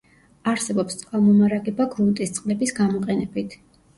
არსებობს 0.51 0.95
წყალმომარაგება 1.01 1.87
გრუნტის 1.91 2.33
წყლების 2.39 2.75
გამოყენებით. 2.81 3.57